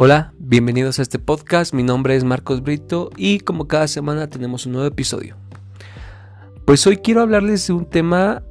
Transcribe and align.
Hola, 0.00 0.32
bienvenidos 0.38 1.00
a 1.00 1.02
este 1.02 1.18
podcast. 1.18 1.74
Mi 1.74 1.82
nombre 1.82 2.14
es 2.14 2.22
Marcos 2.22 2.62
Brito 2.62 3.10
y 3.16 3.40
como 3.40 3.66
cada 3.66 3.88
semana 3.88 4.28
tenemos 4.28 4.64
un 4.64 4.74
nuevo 4.74 4.86
episodio. 4.86 5.36
Pues 6.64 6.86
hoy 6.86 6.98
quiero 6.98 7.20
hablarles 7.20 7.66
de 7.66 7.72
un 7.72 7.84
tema 7.84 8.44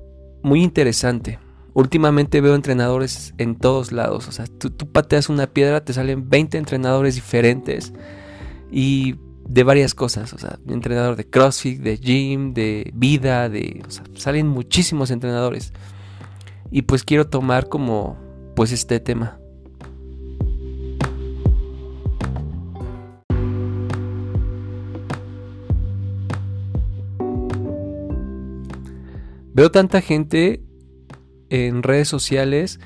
muy 0.44 0.62
interesante. 0.62 1.40
Últimamente 1.74 2.42
veo 2.42 2.54
entrenadores 2.54 3.34
en 3.38 3.56
todos 3.56 3.94
lados. 3.94 4.28
O 4.28 4.34
sea, 4.34 4.44
tú, 4.46 4.92
pateas 4.92 5.30
una 5.30 5.48
piedra, 5.48 5.86
te 5.86 5.94
salen 5.94 6.30
20 6.30 6.58
entrenadores 6.58 7.16
diferentes 7.16 7.94
y 8.70 9.16
de 9.48 9.64
varias 9.64 9.96
cosas. 9.96 10.34
O 10.34 10.38
sea, 10.38 10.60
entrenador 10.68 11.16
de 11.16 11.30
CrossFit, 11.30 11.80
de 11.80 11.96
gym, 11.96 12.54
de 12.54 12.92
vida, 12.94 13.48
de. 13.48 13.84
O 13.88 13.90
sea, 13.90 14.04
salen 14.16 14.50
muchísimos 14.50 15.12
entrenadores. 15.12 15.72
Y 16.72 16.82
pues 16.82 17.06
quiero 17.06 17.30
tomar 17.30 17.70
como 17.70 18.18
pues 18.54 18.74
este 18.74 19.00
tema. 19.00 19.40
Veo 29.58 29.72
tanta 29.72 30.02
gente 30.02 30.62
en 31.50 31.82
redes 31.82 32.08
sociales 32.08 32.80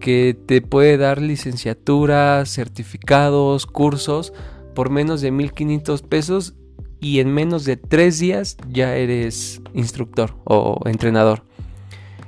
que 0.00 0.36
te 0.46 0.60
puede 0.60 0.96
dar 0.96 1.22
licenciaturas, 1.22 2.52
certificados, 2.52 3.64
cursos 3.66 4.32
por 4.74 4.90
menos 4.90 5.20
de 5.20 5.30
1500 5.30 6.02
pesos 6.02 6.56
y 6.98 7.20
en 7.20 7.32
menos 7.32 7.64
de 7.64 7.76
tres 7.76 8.18
días 8.18 8.56
ya 8.68 8.96
eres 8.96 9.62
instructor 9.72 10.34
o 10.42 10.80
entrenador. 10.86 11.44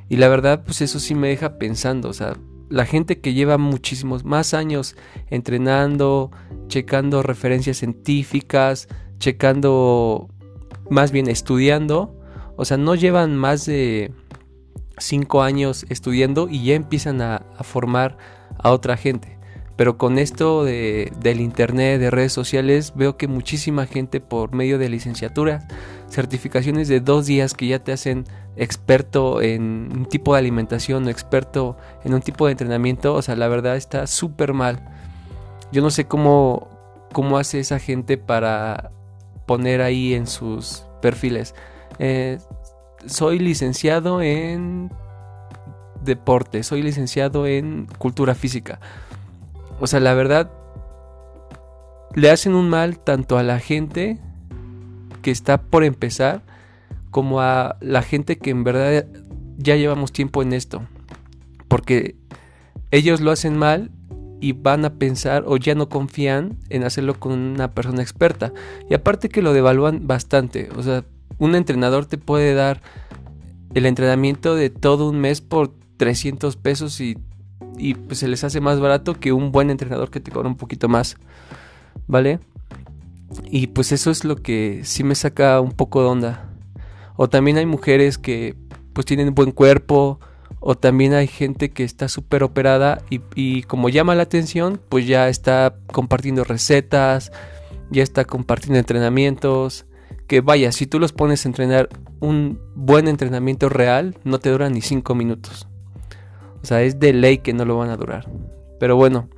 Y 0.09 0.19
la 0.19 0.29
verdad, 0.29 0.63
pues 0.65 0.81
eso 0.81 1.01
sí 1.01 1.17
me 1.17 1.27
deja 1.27 1.59
pensando, 1.59 2.09
o 2.09 2.13
sea, 2.13 2.37
la 2.71 2.87
gente 2.87 3.19
que 3.19 3.35
lleva 3.35 3.59
muchísimos 3.59 4.25
más 4.25 4.55
años 4.55 4.95
entrenando, 5.29 6.31
checando 6.69 7.25
referencias 7.25 7.79
científicas, 7.79 8.87
checando, 9.19 10.29
más 10.89 11.11
bien 11.11 11.27
estudiando, 11.29 12.18
o 12.59 12.65
sea, 12.65 12.77
no 12.77 12.97
llevan 12.97 13.37
más 13.37 13.67
de 13.67 14.13
cinco 14.99 15.43
años 15.43 15.87
estudiando 15.91 16.49
y 16.51 16.65
ya 16.65 16.75
empiezan 16.75 17.23
a, 17.23 17.45
formar 17.61 18.19
a 18.59 18.73
otra 18.73 18.97
gente. 18.97 19.39
Pero 19.77 19.97
con 19.97 20.19
esto 20.19 20.65
de, 20.65 21.13
del 21.21 21.41
internet, 21.41 22.01
de 22.01 22.11
redes 22.11 22.33
sociales, 22.33 22.95
veo 22.97 23.17
que 23.17 23.29
muchísima 23.29 23.87
gente 23.87 24.21
por 24.21 24.53
medio 24.53 24.77
de 24.77 24.89
licenciaturas, 24.89 25.67
certificaciones 26.11 26.89
de 26.89 26.99
dos 26.99 27.27
días 27.27 27.55
que 27.55 27.69
ya 27.69 27.79
te 27.79 27.93
hacen 27.93 28.25
experto 28.57 29.41
en 29.41 29.91
un 29.95 30.07
tipo 30.07 30.33
de 30.33 30.41
alimentación 30.41 31.07
o 31.07 31.11
experto 31.11 31.77
en 32.03 32.13
un 32.13 32.23
tipo 32.23 32.47
de 32.47 32.53
entrenamiento, 32.53 33.15
o 33.15 33.23
sea, 33.23 33.37
la 33.37 33.47
verdad 33.47 33.77
está 33.77 34.09
súper 34.09 34.53
mal. 34.53 34.81
Yo 35.71 35.81
no 35.81 35.91
sé 35.91 36.07
cómo, 36.07 36.69
cómo 37.13 37.39
hace 37.39 37.61
esa 37.61 37.79
gente 37.79 38.19
para 38.19 38.91
poner 39.47 39.81
ahí 39.81 40.15
en 40.15 40.27
sus 40.27 40.83
perfiles. 41.01 41.55
Eh, 41.99 42.39
soy 43.07 43.39
licenciado 43.39 44.23
en 44.23 44.91
deporte, 46.05 46.63
soy 46.63 46.83
licenciado 46.83 47.47
en 47.47 47.87
cultura 47.99 48.35
física. 48.35 48.81
O 49.81 49.87
sea, 49.87 50.01
la 50.01 50.15
verdad, 50.15 50.51
le 52.15 52.31
hacen 52.31 52.55
un 52.55 52.69
mal 52.69 52.99
tanto 52.99 53.39
a 53.39 53.43
la 53.43 53.61
gente 53.61 54.19
que 55.23 55.31
está 55.31 55.61
por 55.61 55.85
empezar 55.85 56.43
como 57.11 57.41
a 57.41 57.77
la 57.81 58.03
gente 58.03 58.39
que 58.39 58.51
en 58.51 58.65
verdad 58.65 59.07
ya 59.57 59.77
llevamos 59.77 60.13
tiempo 60.13 60.43
en 60.43 60.53
esto. 60.53 60.83
Porque 61.69 62.17
ellos 62.91 63.21
lo 63.21 63.31
hacen 63.31 63.57
mal 63.57 63.91
y 64.41 64.53
van 64.53 64.85
a 64.85 64.95
pensar 64.95 65.45
o 65.47 65.57
ya 65.57 65.75
no 65.75 65.89
confían 65.89 66.59
en 66.71 66.85
hacerlo 66.85 67.19
con 67.19 67.33
una 67.33 67.73
persona 67.73 68.03
experta. 68.03 68.53
Y 68.89 68.95
aparte 68.95 69.29
que 69.29 69.43
lo 69.43 69.53
devalúan 69.53 70.07
bastante. 70.07 70.69
O 70.77 70.83
sea, 70.83 71.05
un 71.39 71.55
entrenador 71.55 72.07
te 72.07 72.19
puede 72.19 72.55
dar 72.55 72.83
el 73.75 73.87
entrenamiento 73.87 74.55
de 74.55 74.71
todo 74.71 75.09
un 75.09 75.21
mes 75.21 75.41
por 75.41 75.73
300 75.97 76.57
pesos 76.57 77.01
y, 77.01 77.17
pues 78.07 78.19
se 78.19 78.29
les 78.29 78.45
hace 78.45 78.61
más 78.61 78.81
barato 78.81 79.15
que 79.15 79.33
un 79.33 79.53
buen 79.53 79.71
entrenador 79.71 80.11
que 80.11 80.21
te 80.21 80.31
cobra 80.31 80.49
un 80.49 80.57
poquito 80.57 80.89
más. 80.89 81.17
¿Vale? 82.07 82.41
Y 83.51 83.69
pues 83.69 83.93
eso 83.93 84.11
es 84.11 84.25
lo 84.25 84.37
que 84.37 84.81
sí 84.85 85.05
me 85.05 85.15
saca 85.15 85.61
un 85.61 85.73
poco 85.73 86.03
de 86.03 86.09
onda. 86.09 86.51
O 87.17 87.29
también 87.29 87.59
hay 87.59 87.67
mujeres 87.67 88.17
que 88.17 88.57
pues 88.95 89.05
tienen 89.07 89.35
buen 89.35 89.53
cuerpo. 89.53 90.19
O 90.61 90.77
también 90.77 91.13
hay 91.13 91.29
gente 91.29 91.71
que 91.71 91.85
está 91.85 92.09
súper 92.09 92.43
operada 92.43 93.03
y, 93.11 93.21
y 93.37 93.63
como 93.63 93.91
llama 93.91 94.17
la 94.17 94.25
atención, 94.25 94.81
pues 94.89 95.07
ya 95.07 95.29
está 95.29 95.77
compartiendo 95.93 96.43
recetas, 96.43 97.31
ya 97.91 98.03
está 98.03 98.25
compartiendo 98.25 98.79
entrenamientos 98.79 99.87
que 100.29 100.43
vaya, 100.43 100.71
si 100.73 100.87
tú 100.87 101.01
los 101.01 101.13
pones 101.13 101.45
a 101.45 101.49
entrenar 101.49 101.89
un 102.21 102.61
buen 102.77 103.09
entrenamiento 103.09 103.69
real, 103.69 104.15
no 104.25 104.39
te 104.39 104.51
dura 104.51 104.69
ni 104.69 104.83
5 104.83 105.15
minutos. 105.15 105.67
O 106.63 106.67
sea, 106.67 106.83
es 106.83 107.01
de 107.01 107.15
ley 107.15 107.39
que 107.39 107.55
no 107.55 107.65
lo 107.65 107.79
van 107.79 107.89
a 107.89 107.97
durar. 107.97 108.31
Pero 108.79 108.95
bueno, 108.95 109.29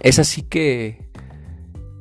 es 0.00 0.18
así 0.18 0.42
que, 0.42 1.08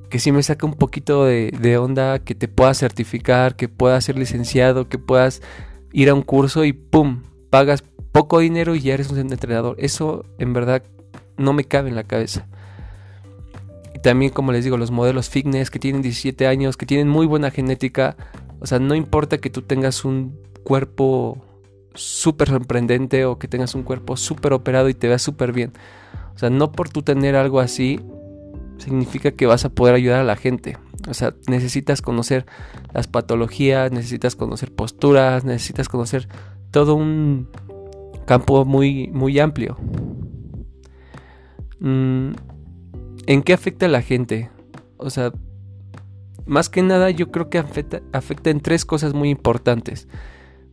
que 0.09 0.19
sí 0.19 0.31
me 0.31 0.41
saca 0.41 0.65
un 0.65 0.75
poquito 0.75 1.25
de, 1.25 1.51
de 1.59 1.77
onda 1.77 2.19
que 2.19 2.33
te 2.33 2.47
puedas 2.47 2.79
certificar, 2.79 3.57
que 3.57 3.67
puedas 3.67 4.05
ser 4.05 4.17
licenciado, 4.17 4.87
que 4.87 4.97
puedas 4.97 5.41
ir 5.91 6.09
a 6.09 6.13
un 6.13 6.21
curso 6.21 6.63
y 6.63 6.71
¡pum! 6.71 7.23
Pagas 7.49 7.83
poco 8.13 8.39
dinero 8.39 8.73
y 8.73 8.79
ya 8.79 8.93
eres 8.93 9.11
un 9.11 9.19
entrenador. 9.19 9.75
Eso 9.79 10.23
en 10.39 10.53
verdad 10.53 10.81
no 11.37 11.51
me 11.51 11.65
cabe 11.65 11.89
en 11.89 11.95
la 11.95 12.05
cabeza 12.05 12.47
también, 14.01 14.31
como 14.31 14.51
les 14.51 14.63
digo, 14.63 14.77
los 14.77 14.91
modelos 14.91 15.29
fitness 15.29 15.69
que 15.69 15.79
tienen 15.79 16.01
17 16.01 16.47
años, 16.47 16.77
que 16.77 16.85
tienen 16.85 17.07
muy 17.07 17.25
buena 17.25 17.51
genética. 17.51 18.15
O 18.59 18.65
sea, 18.65 18.79
no 18.79 18.95
importa 18.95 19.37
que 19.37 19.49
tú 19.49 19.61
tengas 19.61 20.05
un 20.05 20.37
cuerpo 20.63 21.37
súper 21.93 22.49
sorprendente 22.49 23.25
o 23.25 23.37
que 23.37 23.47
tengas 23.47 23.75
un 23.75 23.83
cuerpo 23.83 24.17
súper 24.17 24.53
operado 24.53 24.89
y 24.89 24.93
te 24.93 25.07
veas 25.07 25.21
súper 25.21 25.51
bien. 25.51 25.73
O 26.35 26.39
sea, 26.39 26.49
no 26.49 26.71
por 26.71 26.89
tú 26.89 27.01
tener 27.01 27.35
algo 27.35 27.59
así 27.59 27.99
significa 28.77 29.31
que 29.31 29.45
vas 29.45 29.65
a 29.65 29.69
poder 29.69 29.95
ayudar 29.95 30.19
a 30.21 30.23
la 30.23 30.35
gente. 30.35 30.77
O 31.07 31.13
sea, 31.13 31.33
necesitas 31.47 32.01
conocer 32.01 32.45
las 32.93 33.07
patologías, 33.07 33.91
necesitas 33.91 34.35
conocer 34.35 34.71
posturas, 34.71 35.43
necesitas 35.43 35.89
conocer 35.89 36.27
todo 36.71 36.95
un 36.95 37.49
campo 38.25 38.65
muy, 38.65 39.09
muy 39.09 39.39
amplio. 39.39 39.77
Mm, 41.79 42.31
¿En 43.27 43.43
qué 43.43 43.53
afecta 43.53 43.85
a 43.85 43.89
la 43.89 44.01
gente? 44.01 44.49
O 44.97 45.09
sea, 45.09 45.31
más 46.45 46.69
que 46.69 46.81
nada 46.81 47.09
yo 47.09 47.31
creo 47.31 47.49
que 47.49 47.59
afecta, 47.59 48.01
en 48.49 48.61
tres 48.61 48.85
cosas 48.85 49.13
muy 49.13 49.29
importantes. 49.29 50.07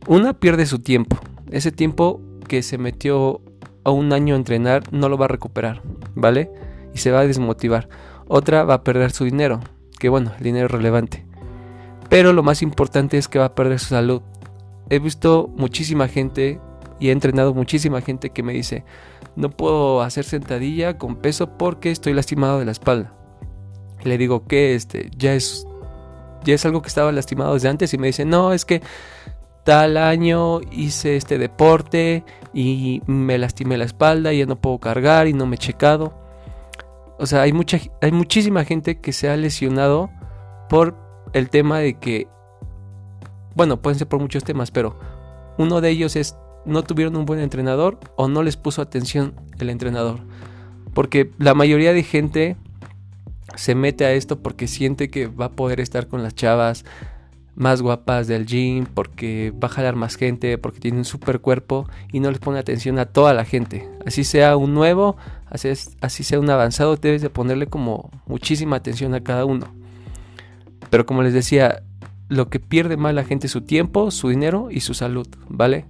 Una 0.07 0.33
pierde 0.33 0.65
su 0.65 0.79
tiempo. 0.79 1.19
Ese 1.51 1.71
tiempo 1.71 2.21
que 2.47 2.63
se 2.63 2.77
metió 2.77 3.41
a 3.83 3.91
un 3.91 4.13
año 4.13 4.33
a 4.33 4.37
entrenar 4.37 4.83
no 4.91 5.09
lo 5.09 5.17
va 5.17 5.25
a 5.25 5.29
recuperar, 5.29 5.81
¿vale? 6.15 6.51
Y 6.93 6.97
se 6.97 7.11
va 7.11 7.21
a 7.21 7.27
desmotivar. 7.27 7.87
Otra 8.27 8.63
va 8.63 8.75
a 8.75 8.83
perder 8.83 9.11
su 9.11 9.25
dinero, 9.25 9.59
que 9.99 10.09
bueno, 10.09 10.31
el 10.37 10.43
dinero 10.43 10.65
es 10.65 10.71
relevante. 10.71 11.25
Pero 12.09 12.33
lo 12.33 12.43
más 12.43 12.61
importante 12.61 13.17
es 13.17 13.27
que 13.27 13.39
va 13.39 13.45
a 13.45 13.55
perder 13.55 13.79
su 13.79 13.89
salud. 13.89 14.21
He 14.89 14.99
visto 14.99 15.49
muchísima 15.55 16.07
gente 16.07 16.59
y 16.99 17.09
he 17.09 17.11
entrenado 17.11 17.53
muchísima 17.53 18.01
gente 18.01 18.29
que 18.29 18.43
me 18.43 18.53
dice, 18.53 18.83
no 19.35 19.49
puedo 19.49 20.01
hacer 20.01 20.25
sentadilla 20.25 20.97
con 20.97 21.15
peso 21.15 21.57
porque 21.57 21.91
estoy 21.91 22.13
lastimado 22.13 22.59
de 22.59 22.65
la 22.65 22.71
espalda. 22.71 23.13
Le 24.03 24.17
digo 24.17 24.45
que 24.47 24.75
este 24.75 25.09
ya 25.17 25.33
es 25.33 25.65
ya 26.43 26.53
es 26.53 26.65
algo 26.65 26.81
que 26.81 26.87
estaba 26.87 27.11
lastimado 27.11 27.53
desde 27.53 27.67
antes 27.69 27.93
y 27.93 27.97
me 27.97 28.07
dice, 28.07 28.23
"No, 28.23 28.53
es 28.53 28.63
que 28.63 28.81
tal 29.65 29.97
año 29.97 30.61
hice 30.71 31.17
este 31.17 31.37
deporte 31.37 32.23
y 32.53 33.01
me 33.07 33.37
lastimé 33.37 33.77
la 33.77 33.83
espalda 33.83 34.31
y 34.31 34.39
ya 34.39 34.45
no 34.45 34.55
puedo 34.55 34.79
cargar 34.79 35.27
y 35.27 35.33
no 35.33 35.45
me 35.45 35.55
he 35.55 35.59
checado." 35.59 36.13
O 37.17 37.25
sea, 37.25 37.41
hay 37.41 37.51
mucha 37.51 37.79
hay 38.01 38.11
muchísima 38.11 38.63
gente 38.63 38.99
que 38.99 39.11
se 39.11 39.29
ha 39.29 39.35
lesionado 39.35 40.09
por 40.69 40.95
el 41.33 41.49
tema 41.49 41.79
de 41.79 41.95
que 41.99 42.27
bueno, 43.55 43.81
pueden 43.81 43.99
ser 43.99 44.07
por 44.07 44.21
muchos 44.21 44.43
temas, 44.43 44.71
pero 44.71 44.97
uno 45.57 45.81
de 45.81 45.89
ellos 45.89 46.15
es 46.15 46.37
no 46.65 46.83
tuvieron 46.83 47.15
un 47.15 47.25
buen 47.25 47.39
entrenador 47.39 47.99
o 48.15 48.27
no 48.27 48.43
les 48.43 48.57
puso 48.57 48.81
atención 48.81 49.33
el 49.59 49.69
entrenador. 49.69 50.19
Porque 50.93 51.31
la 51.37 51.53
mayoría 51.53 51.93
de 51.93 52.03
gente 52.03 52.57
se 53.55 53.75
mete 53.75 54.05
a 54.05 54.13
esto 54.13 54.39
porque 54.39 54.67
siente 54.67 55.09
que 55.09 55.27
va 55.27 55.45
a 55.45 55.51
poder 55.51 55.79
estar 55.79 56.07
con 56.07 56.23
las 56.23 56.35
chavas 56.35 56.85
más 57.55 57.81
guapas 57.81 58.27
del 58.27 58.45
gym, 58.45 58.85
porque 58.85 59.51
va 59.51 59.67
a 59.67 59.71
jalar 59.71 59.95
más 59.95 60.15
gente, 60.15 60.57
porque 60.57 60.79
tiene 60.79 60.97
un 60.97 61.05
super 61.05 61.41
cuerpo 61.41 61.89
y 62.11 62.21
no 62.21 62.31
les 62.31 62.39
pone 62.39 62.57
atención 62.57 62.97
a 62.99 63.05
toda 63.05 63.33
la 63.33 63.43
gente. 63.43 63.87
Así 64.05 64.23
sea 64.23 64.55
un 64.55 64.73
nuevo, 64.73 65.17
así, 65.47 65.69
así 65.99 66.23
sea 66.23 66.39
un 66.39 66.49
avanzado, 66.49 66.95
debes 66.95 67.21
de 67.21 67.29
ponerle 67.29 67.67
como 67.67 68.11
muchísima 68.27 68.77
atención 68.77 69.13
a 69.13 69.21
cada 69.21 69.43
uno. 69.43 69.67
Pero 70.89 71.05
como 71.05 71.21
les 71.21 71.33
decía, 71.33 71.83
lo 72.29 72.49
que 72.49 72.61
pierde 72.61 72.95
más 72.95 73.13
la 73.13 73.25
gente 73.25 73.47
es 73.47 73.51
su 73.51 73.61
tiempo, 73.61 74.09
su 74.09 74.29
dinero 74.29 74.69
y 74.71 74.79
su 74.79 74.93
salud, 74.93 75.27
¿vale? 75.49 75.85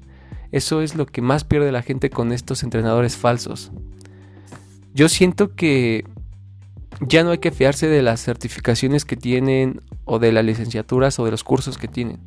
Eso 0.52 0.82
es 0.82 0.96
lo 0.96 1.06
que 1.06 1.22
más 1.22 1.44
pierde 1.44 1.72
la 1.72 1.82
gente 1.82 2.10
con 2.10 2.32
estos 2.32 2.64
entrenadores 2.64 3.18
falsos. 3.18 3.72
Yo 4.94 5.10
siento 5.10 5.56
que 5.56 6.06
ya 7.02 7.24
no 7.24 7.32
hay 7.32 7.38
que 7.38 7.52
fiarse 7.52 7.88
de 7.88 8.02
las 8.02 8.22
certificaciones 8.24 9.06
que 9.06 9.16
tienen 9.16 9.82
o 10.06 10.20
de 10.20 10.32
las 10.32 10.44
licenciaturas 10.44 11.20
o 11.20 11.26
de 11.26 11.32
los 11.32 11.44
cursos 11.44 11.78
que 11.78 11.88
tienen. 11.88 12.20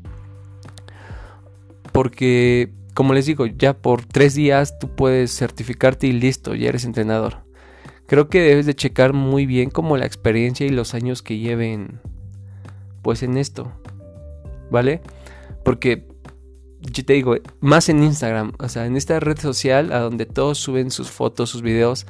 Porque, 1.90 2.72
como 2.94 3.12
les 3.12 3.26
digo, 3.26 3.46
ya 3.46 3.74
por 3.74 4.04
tres 4.06 4.34
días 4.34 4.78
tú 4.78 4.94
puedes 4.94 5.36
certificarte 5.36 6.06
y 6.06 6.12
listo, 6.12 6.54
ya 6.54 6.68
eres 6.68 6.84
entrenador. 6.84 7.44
Creo 8.06 8.28
que 8.28 8.40
debes 8.40 8.66
de 8.66 8.74
checar 8.74 9.12
muy 9.12 9.46
bien 9.46 9.70
como 9.70 9.96
la 9.96 10.06
experiencia 10.06 10.66
y 10.66 10.70
los 10.70 10.94
años 10.94 11.22
que 11.22 11.38
lleven 11.38 12.00
pues 13.02 13.22
en 13.22 13.36
esto. 13.36 13.72
¿Vale? 14.70 15.02
Porque 15.64 16.06
yo 16.90 17.04
te 17.04 17.12
digo, 17.12 17.36
más 17.60 17.88
en 17.88 18.02
Instagram, 18.02 18.52
o 18.58 18.68
sea, 18.68 18.86
en 18.86 18.96
esta 18.96 19.20
red 19.20 19.38
social 19.38 19.92
a 19.92 20.00
donde 20.00 20.26
todos 20.26 20.58
suben 20.58 20.90
sus 20.90 21.10
fotos, 21.10 21.50
sus 21.50 21.62
videos, 21.62 22.06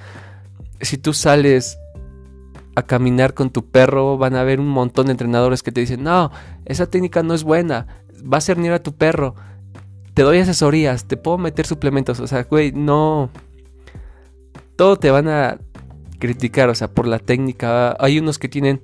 si 0.80 0.96
tú 0.96 1.12
sales 1.12 1.78
a 2.74 2.82
caminar 2.82 3.34
con 3.34 3.50
tu 3.50 3.66
perro, 3.66 4.16
van 4.16 4.34
a 4.34 4.40
haber 4.40 4.58
un 4.58 4.68
montón 4.68 5.06
de 5.06 5.12
entrenadores 5.12 5.62
que 5.62 5.72
te 5.72 5.80
dicen, 5.80 6.02
no, 6.02 6.30
esa 6.64 6.86
técnica 6.86 7.22
no 7.22 7.34
es 7.34 7.44
buena, 7.44 7.86
va 8.20 8.38
a 8.38 8.40
cernir 8.40 8.72
a 8.72 8.82
tu 8.82 8.94
perro, 8.94 9.34
te 10.14 10.22
doy 10.22 10.38
asesorías, 10.38 11.04
te 11.04 11.16
puedo 11.16 11.38
meter 11.38 11.66
suplementos, 11.66 12.18
o 12.20 12.26
sea, 12.26 12.44
güey, 12.44 12.72
no, 12.72 13.30
todo 14.76 14.96
te 14.96 15.10
van 15.10 15.28
a 15.28 15.58
criticar, 16.18 16.70
o 16.70 16.74
sea, 16.74 16.88
por 16.88 17.06
la 17.06 17.18
técnica, 17.18 17.94
hay 18.00 18.18
unos 18.18 18.38
que 18.38 18.48
tienen, 18.48 18.80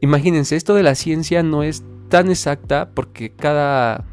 imagínense, 0.00 0.56
esto 0.56 0.74
de 0.74 0.82
la 0.82 0.94
ciencia 0.94 1.42
no 1.42 1.62
es 1.62 1.84
tan 2.08 2.30
exacta 2.30 2.90
porque 2.92 3.30
cada, 3.30 4.04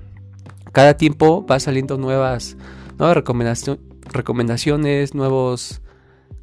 cada 0.74 0.98
tiempo 0.98 1.46
va 1.46 1.62
saliendo 1.62 1.98
nuevas, 1.98 2.58
recomendaciones, 4.12 5.16
nuevos, 5.16 5.82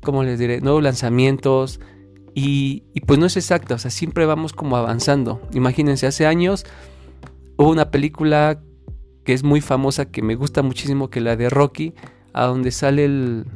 ¿cómo 0.03 0.23
les 0.23 0.39
diré? 0.39 0.63
Nuevos 0.63 0.83
lanzamientos, 0.83 1.81
y, 2.35 2.85
pues 3.07 3.19
no 3.19 3.27
es 3.27 3.37
exacto, 3.37 3.75
o 3.75 3.79
sea, 3.79 3.91
siempre 3.91 4.25
vamos 4.27 4.53
como 4.53 4.77
avanzando. 4.77 5.41
Imagínense, 5.53 6.07
hace 6.07 6.27
años 6.27 6.65
hubo 7.57 7.71
una 7.71 7.91
película 7.91 8.63
que 9.25 9.33
es 9.33 9.43
muy 9.43 9.61
famosa, 9.61 10.07
que 10.07 10.23
me 10.23 10.37
gusta 10.37 10.63
muchísimo, 10.63 11.11
que 11.11 11.21
la 11.21 11.37
de 11.37 11.51
Rocky, 11.51 11.95
a 12.33 12.47
donde 12.47 12.71
sale 12.71 13.05
el 13.05 13.47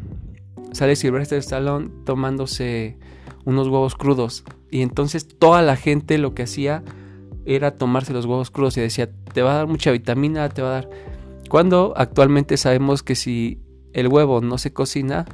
sale 0.73 0.97
Sylvester 0.97 1.39
Stallone 1.39 1.89
tomándose 2.05 2.99
unos 3.45 3.69
huevos 3.69 3.95
crudos. 3.95 4.45
Y 4.71 4.83
entonces 4.83 5.29
toda 5.39 5.63
la 5.63 5.77
gente 5.77 6.19
lo 6.19 6.35
que 6.35 6.43
hacía 6.43 6.83
era 7.47 7.73
tomarse 7.73 8.13
los 8.13 8.27
huevos 8.27 8.51
crudos 8.51 8.77
y 8.77 8.81
decía, 8.81 9.11
te 9.33 9.43
va 9.43 9.53
a 9.53 9.57
dar 9.57 9.67
mucha 9.67 9.91
vitamina, 9.91 10.49
te 10.49 10.63
va 10.63 10.69
a 10.69 10.73
dar... 10.73 10.91
Cuando 11.49 11.93
actualmente 11.97 12.57
sabemos 12.57 13.03
que 13.03 13.15
si 13.15 13.61
el 13.93 14.09
huevo 14.09 14.41
no 14.41 14.59
se 14.59 14.73
cocina, 14.73 15.27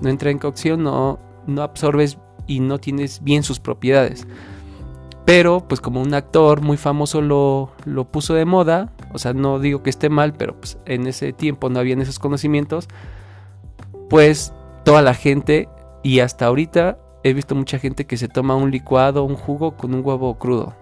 no 0.00 0.08
entra 0.08 0.30
en 0.30 0.38
cocción, 0.38 0.82
no, 0.82 1.18
no 1.46 1.62
absorbes 1.62 2.18
y 2.46 2.60
no 2.60 2.78
tienes 2.78 3.22
bien 3.22 3.42
sus 3.42 3.60
propiedades. 3.60 4.26
Pero 5.24 5.66
pues 5.66 5.80
como 5.80 6.00
un 6.00 6.14
actor 6.14 6.60
muy 6.60 6.76
famoso 6.76 7.20
lo, 7.20 7.72
lo 7.84 8.04
puso 8.04 8.34
de 8.34 8.44
moda, 8.44 8.92
o 9.12 9.18
sea, 9.18 9.32
no 9.32 9.58
digo 9.58 9.82
que 9.82 9.90
esté 9.90 10.08
mal, 10.08 10.34
pero 10.34 10.54
pues 10.54 10.78
en 10.86 11.06
ese 11.06 11.32
tiempo 11.32 11.68
no 11.68 11.80
habían 11.80 12.00
esos 12.00 12.20
conocimientos, 12.20 12.88
pues 14.08 14.52
toda 14.84 15.02
la 15.02 15.14
gente 15.14 15.68
y 16.04 16.20
hasta 16.20 16.46
ahorita 16.46 16.98
he 17.24 17.34
visto 17.34 17.56
mucha 17.56 17.80
gente 17.80 18.06
que 18.06 18.16
se 18.16 18.28
toma 18.28 18.54
un 18.54 18.70
licuado, 18.70 19.24
un 19.24 19.34
jugo 19.34 19.76
con 19.76 19.94
un 19.94 20.06
huevo 20.06 20.38
crudo. 20.38 20.76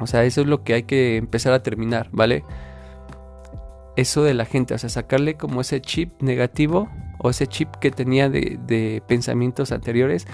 O 0.00 0.06
sea, 0.06 0.24
eso 0.24 0.42
es 0.42 0.46
lo 0.46 0.62
que 0.62 0.74
hay 0.74 0.82
que 0.82 1.16
empezar 1.16 1.52
a 1.52 1.62
terminar, 1.62 2.08
¿vale? 2.12 2.44
Eso 3.96 4.22
de 4.22 4.34
la 4.34 4.44
gente, 4.44 4.74
o 4.74 4.78
sea, 4.78 4.90
sacarle 4.90 5.36
como 5.36 5.60
ese 5.60 5.80
chip 5.80 6.20
negativo 6.20 6.88
o 7.18 7.30
ese 7.30 7.46
chip 7.46 7.68
que 7.76 7.90
tenía 7.90 8.28
de, 8.28 8.58
de 8.66 9.02
pensamientos 9.06 9.72
anteriores 9.72 10.26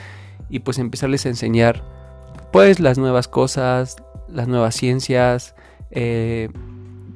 y 0.48 0.60
pues 0.60 0.78
empezarles 0.78 1.26
a 1.26 1.28
enseñar 1.28 1.82
pues 2.52 2.80
las 2.80 2.98
nuevas 2.98 3.28
cosas, 3.28 3.96
las 4.28 4.48
nuevas 4.48 4.74
ciencias, 4.74 5.54
eh, 5.90 6.48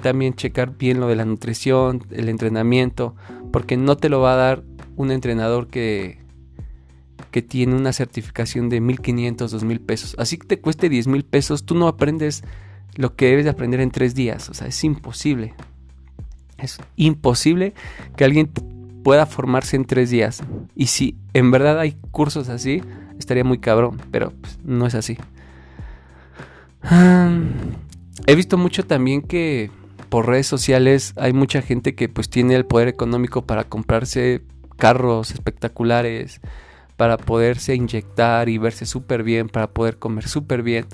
también 0.02 0.34
checar 0.34 0.76
bien 0.76 1.00
lo 1.00 1.08
de 1.08 1.16
la 1.16 1.24
nutrición, 1.24 2.02
el 2.10 2.28
entrenamiento, 2.28 3.14
porque 3.52 3.76
no 3.76 3.96
te 3.96 4.08
lo 4.08 4.20
va 4.20 4.34
a 4.34 4.36
dar 4.36 4.62
un 4.96 5.10
entrenador 5.10 5.68
que, 5.68 6.18
que 7.30 7.42
tiene 7.42 7.74
una 7.74 7.92
certificación 7.92 8.68
de 8.68 8.80
1500, 8.80 9.50
2000 9.50 9.80
pesos. 9.80 10.16
Así 10.18 10.38
que 10.38 10.46
te 10.46 10.60
cueste 10.60 10.88
10 10.88 11.06
mil 11.08 11.24
pesos, 11.24 11.64
tú 11.64 11.74
no 11.74 11.88
aprendes 11.88 12.44
lo 12.94 13.14
que 13.14 13.26
debes 13.26 13.44
de 13.44 13.50
aprender 13.50 13.80
en 13.80 13.90
tres 13.90 14.14
días. 14.14 14.48
O 14.48 14.54
sea, 14.54 14.66
es 14.66 14.84
imposible. 14.84 15.54
Es 16.58 16.78
imposible 16.96 17.74
que 18.16 18.24
alguien 18.24 18.50
pueda 19.02 19.26
formarse 19.26 19.76
en 19.76 19.84
tres 19.84 20.10
días. 20.10 20.42
Y 20.74 20.86
si 20.86 21.16
en 21.32 21.50
verdad 21.50 21.78
hay 21.78 21.96
cursos 22.10 22.48
así, 22.48 22.82
estaría 23.18 23.44
muy 23.44 23.58
cabrón, 23.58 24.00
pero 24.10 24.32
pues, 24.32 24.58
no 24.64 24.86
es 24.86 24.94
así. 24.94 25.18
he 28.26 28.34
visto 28.34 28.58
mucho 28.58 28.84
también 28.84 29.22
que 29.22 29.70
por 30.08 30.26
redes 30.26 30.46
sociales 30.46 31.12
hay 31.16 31.32
mucha 31.32 31.62
gente 31.62 31.94
que 31.94 32.08
pues 32.08 32.30
tiene 32.30 32.54
el 32.54 32.64
poder 32.64 32.88
económico 32.88 33.42
para 33.44 33.64
comprarse 33.64 34.42
carros 34.76 35.30
espectaculares, 35.30 36.40
para 36.96 37.18
poderse 37.18 37.74
inyectar 37.74 38.48
y 38.48 38.58
verse 38.58 38.86
súper 38.86 39.22
bien, 39.22 39.48
para 39.48 39.70
poder 39.70 39.98
comer 39.98 40.28
súper 40.28 40.62
bien. 40.62 40.86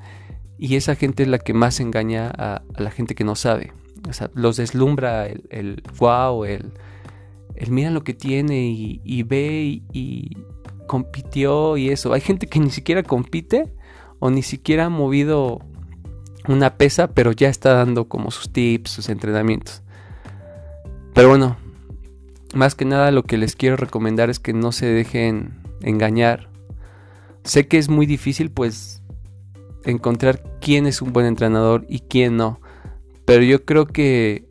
Y 0.59 0.77
esa 0.77 0.95
gente 0.95 1.23
es 1.23 1.29
la 1.29 1.39
que 1.39 1.55
más 1.55 1.81
engaña 1.81 2.31
a, 2.37 2.63
la 2.77 2.91
gente 2.91 3.15
que 3.15 3.25
no 3.25 3.35
sabe. 3.35 3.73
O 4.09 4.13
sea, 4.13 4.31
los 4.35 4.57
deslumbra 4.57 5.27
el, 5.27 5.83
wow, 5.99 6.45
el, 6.45 6.73
el 7.55 7.71
mira 7.71 7.91
lo 7.91 8.05
que 8.05 8.15
tiene 8.15 8.69
y, 8.69 9.23
ve 9.23 9.83
y, 9.93 10.37
compitió 10.87 11.77
y 11.77 11.91
eso. 11.91 12.13
Hay 12.13 12.21
gente 12.21 12.49
que 12.49 12.59
ni 12.59 12.71
siquiera 12.71 13.03
compite 13.03 13.73
o 14.19 14.31
ni 14.31 14.43
siquiera 14.43 14.87
ha 14.87 14.91
movido 14.91 15.61
una 16.49 16.77
pesa, 16.77 17.09
pero 17.09 17.33
ya 17.33 17.49
está 17.49 17.75
dando 17.75 18.09
como 18.09 18.31
sus 18.31 18.53
tips, 18.53 18.91
sus 18.91 19.09
entrenamientos. 19.09 19.83
Pero 21.15 21.29
bueno, 21.29 21.57
más 22.55 22.75
que 22.75 22.85
nada 22.85 23.11
lo 23.11 23.23
que 23.23 23.39
les 23.39 23.57
quiero 23.57 23.77
recomendar 23.77 24.29
es 24.29 24.39
que 24.39 24.53
no 24.53 24.73
se 24.73 24.87
dejen 24.87 25.62
engañar. 25.82 26.49
Sé 27.44 27.67
que 27.67 27.79
es 27.79 27.88
muy 27.88 28.06
difícil 28.06 28.50
pues 28.50 29.02
encontrar 29.84 30.43
quién 30.61 30.87
es 30.87 31.02
un 31.02 31.12
buen 31.12 31.26
entrenador 31.26 31.84
y 31.88 32.00
quién 32.00 32.37
no. 32.37 32.61
Pero 33.25 33.43
yo 33.43 33.64
creo 33.64 33.87
que 33.87 34.46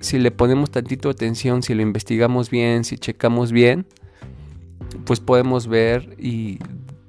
si 0.00 0.18
le 0.18 0.30
ponemos 0.30 0.70
tantito 0.70 1.10
atención, 1.10 1.62
si 1.62 1.74
lo 1.74 1.82
investigamos 1.82 2.50
bien, 2.50 2.84
si 2.84 2.98
checamos 2.98 3.52
bien, 3.52 3.86
pues 5.04 5.20
podemos 5.20 5.66
ver 5.66 6.16
y 6.18 6.58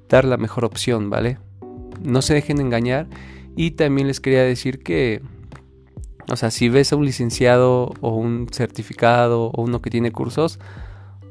dar 0.10 0.26
la 0.26 0.38
mejor 0.38 0.66
opción, 0.66 1.10
¿vale? 1.10 1.38
No 2.02 2.22
se 2.22 2.34
dejen 2.34 2.60
engañar. 2.60 3.08
Y 3.56 3.72
también 3.72 4.08
les 4.08 4.20
quería 4.20 4.44
decir 4.44 4.80
que, 4.80 5.22
o 6.32 6.36
sea, 6.36 6.50
si 6.50 6.70
ves 6.70 6.94
a 6.94 6.96
un 6.96 7.06
licenciado 7.06 7.94
o 8.02 8.16
un 8.16 8.48
certificado 8.52 9.48
o 9.48 9.62
uno 9.62 9.82
que 9.82 9.90
tiene 9.90 10.12
cursos, 10.12 10.60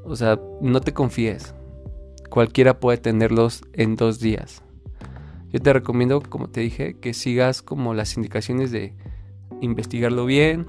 o 0.05 0.15
sea, 0.15 0.39
no 0.61 0.81
te 0.81 0.93
confíes. 0.93 1.55
Cualquiera 2.31 2.81
puede 2.81 2.99
tenerlos 2.99 3.63
en 3.73 3.97
dos 3.97 4.21
días. 4.21 4.63
Yo 5.51 5.61
te 5.61 5.73
recomiendo, 5.73 6.21
como 6.21 6.51
te 6.51 6.61
dije, 6.61 6.99
que 7.01 7.15
sigas 7.15 7.63
como 7.63 7.95
las 7.95 8.17
indicaciones 8.17 8.71
de 8.71 8.95
investigarlo 9.61 10.27
bien. 10.27 10.67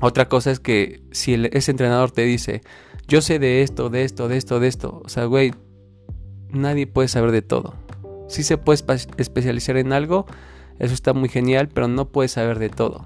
Otra 0.00 0.28
cosa 0.28 0.50
es 0.50 0.60
que 0.60 1.02
si 1.12 1.34
ese 1.52 1.70
entrenador 1.70 2.10
te 2.10 2.22
dice, 2.22 2.60
yo 3.08 3.22
sé 3.22 3.38
de 3.38 3.62
esto, 3.62 3.88
de 3.88 4.04
esto, 4.04 4.28
de 4.28 4.36
esto, 4.36 4.60
de 4.60 4.68
esto. 4.68 5.00
O 5.04 5.08
sea, 5.08 5.24
güey, 5.24 5.54
nadie 6.50 6.86
puede 6.86 7.08
saber 7.08 7.30
de 7.30 7.42
todo. 7.42 7.74
Si 8.28 8.42
se 8.42 8.58
puede 8.58 8.82
especializar 9.16 9.76
en 9.76 9.92
algo, 9.92 10.26
eso 10.78 10.92
está 10.92 11.14
muy 11.14 11.28
genial, 11.28 11.68
pero 11.68 11.88
no 11.88 12.08
puedes 12.08 12.32
saber 12.32 12.58
de 12.58 12.68
todo. 12.68 13.04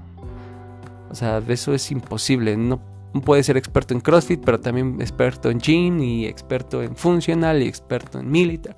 O 1.10 1.14
sea, 1.14 1.42
eso 1.48 1.74
es 1.74 1.90
imposible. 1.92 2.56
No 2.56 2.80
puedes 3.24 3.46
ser 3.46 3.56
experto 3.56 3.94
en 3.94 4.00
CrossFit, 4.00 4.42
pero 4.44 4.60
también 4.60 5.00
experto 5.00 5.50
en 5.50 5.58
gym 5.58 6.00
y 6.00 6.26
experto 6.26 6.82
en 6.82 6.96
funcional 6.96 7.62
y 7.62 7.68
experto 7.68 8.20
en 8.20 8.30
militar. 8.30 8.76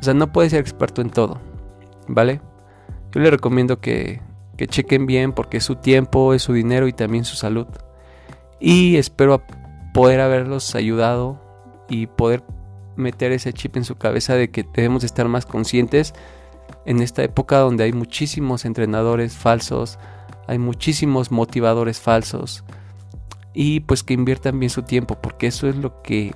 O 0.00 0.02
sea, 0.02 0.14
no 0.14 0.32
puedes 0.32 0.52
ser 0.52 0.60
experto 0.60 1.02
en 1.02 1.10
todo. 1.10 1.40
¿Vale? 2.08 2.40
Yo 3.12 3.20
le 3.20 3.30
recomiendo 3.30 3.80
que, 3.80 4.20
que 4.56 4.66
chequen 4.66 5.06
bien 5.06 5.32
porque 5.32 5.58
es 5.58 5.64
su 5.64 5.76
tiempo, 5.76 6.34
es 6.34 6.42
su 6.42 6.52
dinero 6.52 6.88
y 6.88 6.92
también 6.92 7.24
su 7.24 7.36
salud. 7.36 7.66
Y 8.60 8.96
espero 8.96 9.42
poder 9.92 10.20
haberlos 10.20 10.74
ayudado 10.74 11.40
y 11.88 12.06
poder 12.06 12.42
meter 12.96 13.32
ese 13.32 13.52
chip 13.52 13.76
en 13.76 13.84
su 13.84 13.96
cabeza 13.96 14.34
de 14.34 14.50
que 14.50 14.64
debemos 14.74 15.04
estar 15.04 15.28
más 15.28 15.44
conscientes 15.44 16.14
en 16.86 17.00
esta 17.00 17.22
época 17.22 17.58
donde 17.58 17.84
hay 17.84 17.92
muchísimos 17.92 18.64
entrenadores 18.64 19.36
falsos, 19.36 19.98
hay 20.46 20.58
muchísimos 20.58 21.30
motivadores 21.30 22.00
falsos 22.00 22.64
y 23.56 23.80
pues 23.80 24.02
que 24.02 24.14
inviertan 24.14 24.60
bien 24.60 24.70
su 24.70 24.82
tiempo 24.82 25.18
porque 25.20 25.46
eso 25.48 25.66
es 25.66 25.76
lo 25.76 26.02
que 26.02 26.34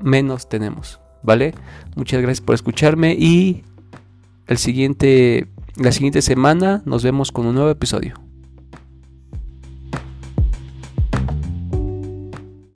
menos 0.00 0.48
tenemos, 0.48 1.00
¿vale? 1.22 1.54
Muchas 1.94 2.22
gracias 2.22 2.40
por 2.40 2.54
escucharme 2.54 3.14
y 3.14 3.62
el 4.46 4.58
siguiente 4.58 5.46
la 5.76 5.92
siguiente 5.92 6.22
semana 6.22 6.82
nos 6.86 7.04
vemos 7.04 7.30
con 7.30 7.46
un 7.46 7.54
nuevo 7.54 7.70
episodio. 7.70 8.14